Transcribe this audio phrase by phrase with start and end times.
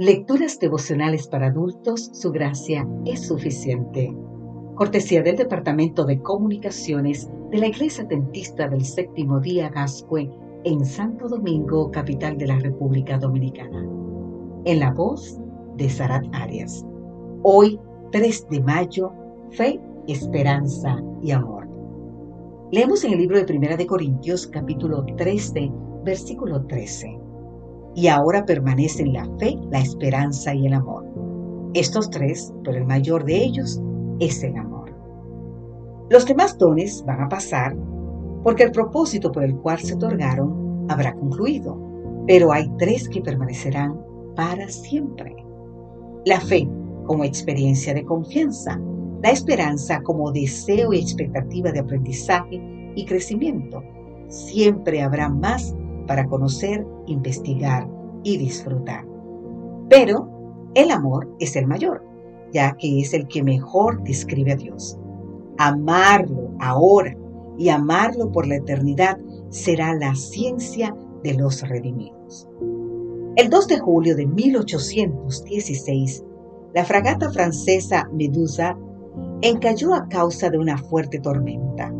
[0.00, 4.16] Lecturas devocionales para adultos, su gracia es suficiente.
[4.74, 10.30] Cortesía del Departamento de Comunicaciones de la Iglesia Dentista del Séptimo Día Gascue
[10.64, 13.86] en Santo Domingo, capital de la República Dominicana.
[14.64, 15.38] En la voz
[15.76, 16.82] de Sarat Arias.
[17.42, 17.78] Hoy,
[18.10, 19.12] 3 de mayo,
[19.50, 21.68] fe, esperanza y amor.
[22.72, 25.70] Leemos en el libro de Primera de Corintios, capítulo 13,
[26.04, 27.20] versículo 13
[27.94, 31.04] y ahora permanecen la fe, la esperanza y el amor.
[31.74, 33.80] Estos tres, pero el mayor de ellos
[34.18, 34.92] es el amor.
[36.10, 37.76] Los demás dones van a pasar
[38.42, 41.78] porque el propósito por el cual se otorgaron habrá concluido,
[42.26, 44.00] pero hay tres que permanecerán
[44.34, 45.36] para siempre.
[46.24, 46.68] La fe
[47.06, 48.80] como experiencia de confianza,
[49.22, 52.60] la esperanza como deseo y expectativa de aprendizaje
[52.94, 53.82] y crecimiento.
[54.28, 55.74] Siempre habrá más
[56.10, 57.88] para conocer, investigar
[58.24, 59.06] y disfrutar.
[59.88, 60.28] Pero
[60.74, 62.04] el amor es el mayor,
[62.52, 64.98] ya que es el que mejor describe a Dios.
[65.58, 67.16] Amarlo ahora
[67.56, 72.48] y amarlo por la eternidad será la ciencia de los redimidos.
[73.36, 76.24] El 2 de julio de 1816,
[76.74, 78.76] la fragata francesa Medusa
[79.42, 81.94] encalló a causa de una fuerte tormenta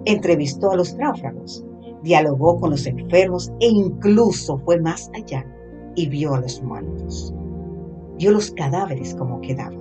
[0.05, 1.65] entrevistó a los náufragos,
[2.03, 5.45] dialogó con los enfermos e incluso fue más allá
[5.95, 7.35] y vio a los muertos.
[8.19, 9.79] Vio los cadáveres como quedaban.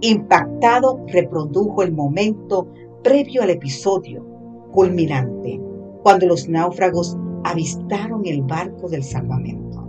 [0.00, 2.68] Impactado, reprodujo el momento
[3.02, 4.24] previo al episodio
[4.72, 5.60] culminante,
[6.02, 9.87] cuando los náufragos avistaron el barco del salvamento.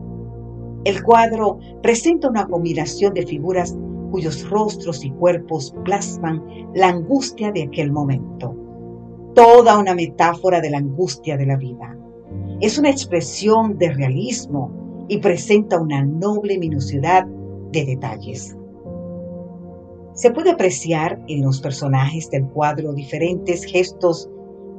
[0.86, 3.78] El cuadro presenta una combinación de figuras
[4.12, 6.42] cuyos rostros y cuerpos plasman
[6.74, 8.56] la angustia de aquel momento.
[9.36, 11.98] Toda una metáfora de la angustia de la vida.
[12.62, 17.26] Es una expresión de realismo y presenta una noble minuciosidad
[17.72, 18.56] de detalles.
[20.14, 24.30] Se puede apreciar en los personajes del cuadro diferentes gestos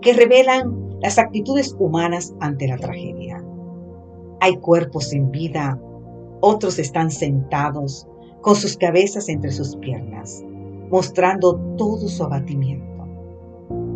[0.01, 3.45] que revelan las actitudes humanas ante la tragedia.
[4.41, 5.79] Hay cuerpos en vida
[6.41, 8.07] otros están sentados
[8.41, 10.43] con sus cabezas entre sus piernas,
[10.91, 12.87] mostrando todo su abatimiento.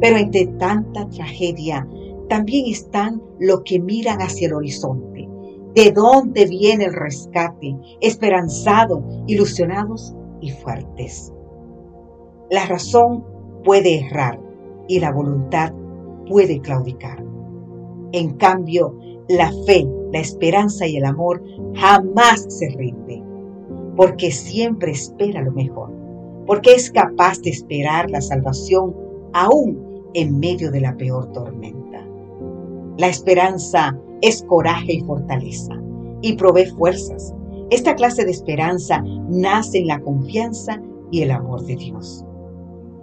[0.01, 1.89] Pero entre tanta tragedia
[2.29, 5.29] también están los que miran hacia el horizonte,
[5.75, 11.33] de dónde viene el rescate, esperanzados, ilusionados y fuertes.
[12.51, 13.25] La razón
[13.65, 14.39] puede errar
[14.87, 15.73] y la voluntad
[16.29, 17.25] puede claudicar.
[18.13, 18.97] En cambio,
[19.29, 21.43] la fe la esperanza y el amor
[21.75, 23.21] jamás se rinde,
[23.97, 25.91] porque siempre espera lo mejor,
[26.47, 28.95] porque es capaz de esperar la salvación
[29.33, 32.07] aún en medio de la peor tormenta.
[32.97, 35.75] La esperanza es coraje y fortaleza
[36.23, 37.35] y provee fuerzas.
[37.71, 42.25] Esta clase de esperanza nace en la confianza y el amor de Dios.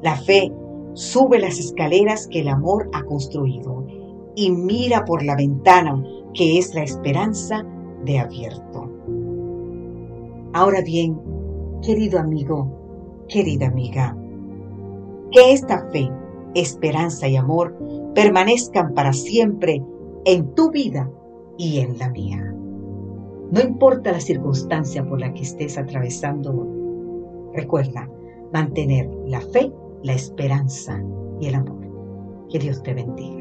[0.02, 0.50] La fe
[0.94, 3.86] sube las escaleras que el amor ha construido
[4.34, 6.02] y mira por la ventana
[6.34, 7.66] que es la esperanza
[8.06, 8.90] de abierto.
[10.54, 11.20] Ahora bien,
[11.82, 14.18] querido amigo, querida amiga,
[15.32, 16.10] que esta fe,
[16.56, 17.78] esperanza y amor
[18.14, 19.84] permanezcan para siempre
[20.26, 21.10] en tu vida
[21.58, 22.54] y en la mía.
[23.52, 26.68] No importa la circunstancia por la que estés atravesando
[27.54, 28.10] recuerda
[28.54, 29.72] mantener la fe,
[30.04, 31.02] la esperanza
[31.40, 31.82] y el amor.
[32.50, 33.41] Que Dios te bendiga.